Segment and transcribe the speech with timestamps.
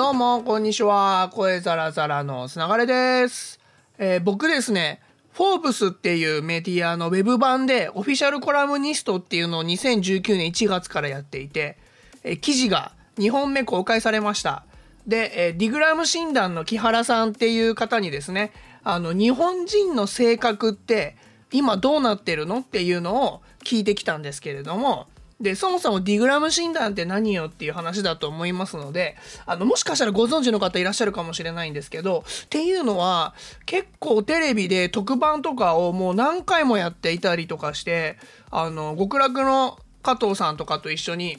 [0.00, 1.28] どうも、こんにちは。
[1.34, 3.60] 声ザラザラのつながれです。
[3.98, 5.02] えー僕ですね、
[5.34, 11.76] フォーブスっていうメディアのウェブ版でオフィシャルコラムニストっていうのを2019年1月からやっていて、
[12.24, 14.64] えー記事が2本目公開されました。
[15.06, 21.18] で、えーディグラム診断の木原さんっていう方にですね、あの、日本人の性格って
[21.52, 25.08] 今どうなってるのっていうのを聞いてきたんですけれども、
[25.40, 38.18] で、そもそもディグラム診断って何よっていう話だと思いますので、あの、もしかしたらご存知の方いらっしゃるかもしれないんですけど、っていうのは、結構テレビで特番とかをもう何回もやっていたりとかして、
[38.50, 41.38] あの、極楽の加藤さんとかと一緒に、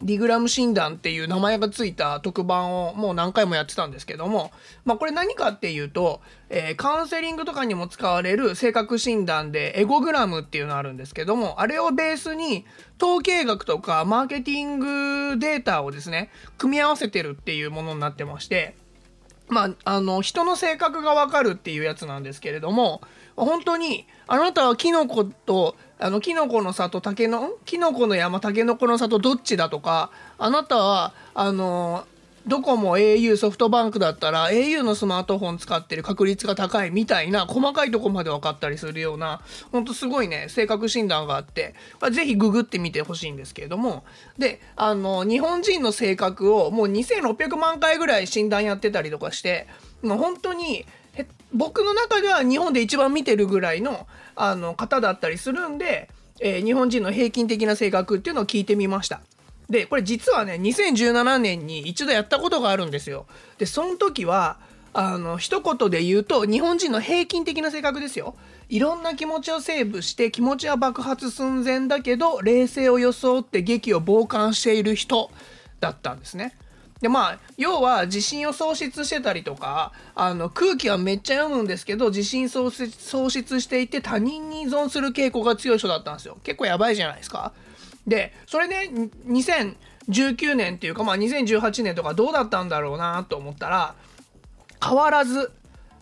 [0.00, 4.52] ディグラム診断っていう名前がついた特番をもう何回もやってたんですけども、
[4.84, 6.20] まあこれ何かっていうと、
[6.50, 12.64] えーカウンセリングとかにも使われる性格診断でエゴグラムっていうのあるんですけども、あれをベースに
[13.02, 18.76] 統計学とかマーケティングデータをですね、組み合わせてるっていうものになってまして、
[19.48, 23.00] まあ、あの、人の性格がわかるっていうやつなんですけれども、
[23.36, 32.04] 本当に、あなたはキノコと、あの、キノコの里、竹のキノコの山、タケノコの里、どっちだとか、あなたは、あの、
[32.46, 39.40] ドコモ、au、ソフトバンクだったら、au のスマートフォン使ってる確率が高いみたいな、細かいとこまで分かったりするような、
[39.72, 44.04] ほんとすごいね、性格診断があって、まあぜひググってみてほしいんですけれども、
[44.38, 49.66] で、あの、日本人の性格をもう2600万回ぐらい診断やってたりとかして、
[50.02, 50.86] もう本当に、
[51.52, 56.08] 僕の中では日本で一番見てるぐらいのあの方だったりするんで、
[56.40, 59.20] えー日本人の平均的な性格っていうのを聞いてみました。
[59.68, 63.26] で、これ実はね、2017年に一度やったことがあるんですよ。
[63.58, 64.58] で、その時は、
[64.94, 68.34] あの、一言で言うと、日本人の平均的な性格ですよ。
[68.70, 75.30] いろんな気持ちをセーブして、気持ちは爆発寸前だけど、冷静を装って劇を傍観している人
[75.80, 76.54] だったんですね。
[77.00, 87.52] でまあ要は自信を喪失してたりとかあの空気はめっちゃ読むんですけど自信喪失喪失していて他人に依存する傾向が強い人だったんですよ結構やばいじゃないですか
[88.08, 88.90] でそれで
[89.26, 93.94] 2019年っていうかまあ2018年とかどうだったんだろうなと思ったら
[94.84, 95.52] 変わらず、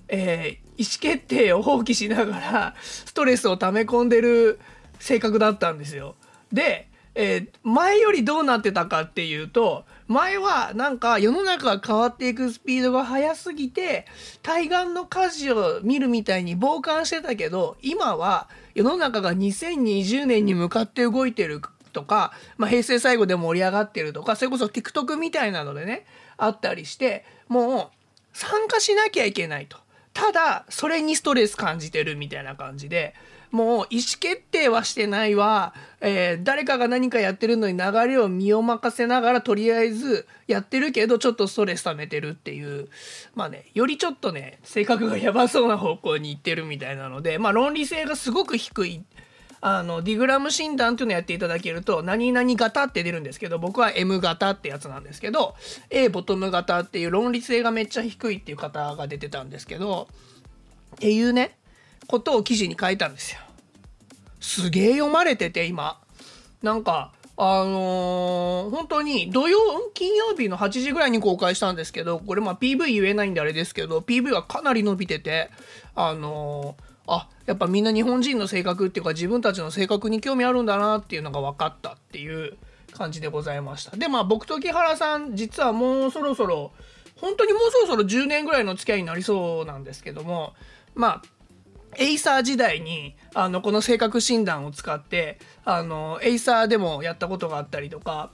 [0.08, 4.60] えー意思決定を放棄しながらストレスを溜め込んでる
[4.98, 6.16] 性格だったんですよ。
[6.52, 14.06] で、えー前よりどうなってたかっていうと前はなんか世の中が変わっていくスピードが速すぎて
[14.42, 21.60] 対岸の火事を見るみたいに傍観してたけど今は世の中が2020年に向かって動いてる
[21.96, 26.04] とか、まあ、平成最後で盛り上がってるとかそれこそ TikTok みたいなのでね
[26.36, 27.88] あったりしてもう
[28.34, 29.78] 参加しなきゃいけないと。
[30.12, 33.14] ただそれにストレス感じてるみたいな感じで
[33.50, 42.88] もう意思決定はしてないわ、えー誰かが何かやってるのに流れを身を任せながらとりあえずやってるけどちょっとストレス溜めてるっていう
[43.34, 49.04] まあねよりちょっとね性格がやばそうな方向に行ってるみたいなのでまあ論理性がすごく低い
[49.60, 55.54] あのディグラム診断っていうのをやっていただけると何々型って出るんですけど僕は M 型ってやつなんですけど
[55.90, 60.08] A ボトム型っていう論理性がめっちゃ低いっていう方が出てたんですけど
[60.96, 61.56] っていうね
[62.06, 63.40] ことを記事に書いたんですよ。
[64.40, 65.98] すげえ読まれてて今
[66.62, 69.58] なんかあのー本当に土曜
[69.92, 75.50] 金曜日の8時ぐらいに公開したんですけどこれまあ PV 言えないんであれですけど PV はかなり伸びてて
[75.94, 82.56] あのーあやっぱみんな日本人の性格っていうか自分たちの性格に興味あるんだなっていうのが分かったっていう
[82.92, 83.96] 感じでございました。
[83.96, 86.72] でまあ僕と木原さん実はもうそろそろ
[87.16, 90.54] 本当にもうそろそろ10年ぐらいの付き合いになりそうなんですけども
[90.94, 91.22] まあ
[91.98, 98.30] エイサー時代にあのこの性格診断を使ってあのエイサーでもやったことがあったりとか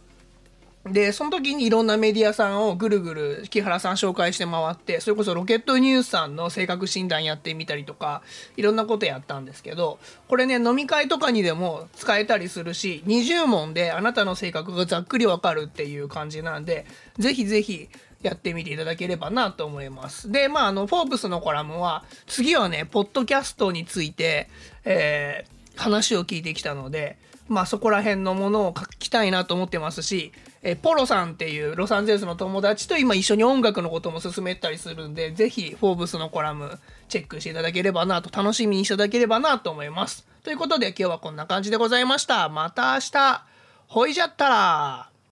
[0.87, 8.23] でその時にいろんなメディアさんをぐるぐる木原さん紹介して回ってそれこそロケットニュースさんの性格診断やってみたりとか
[8.57, 16.85] いろんなことやったんですけどこれね飲み会とかにでも使えたりするし20問であなたの性格がざっくりわかるっていう感じなんで
[17.17, 17.89] ぜひぜひ
[18.23, 20.31] やってみていただければなと思います。
[20.31, 24.49] で、まあ、あの、フォーブスのコラムは、次はね、ポッドキャストについて、
[24.85, 27.19] えー話を聞いてきたので、
[27.49, 30.33] まあ、そこら辺のものを書きたいなと思ってますし、
[30.65, 36.79] えポロさんっていうロサンゼルスの友達と今一緒に音楽のことも進めたりするんで、ぜひ、フォーブスのコラム
[37.09, 40.25] チェックしていただければなと、楽しみにしていただければなと思います。
[40.45, 42.49] ということで、今日はこんな感じでございました。
[42.49, 43.45] また明日、
[43.89, 45.12] ほいじゃったら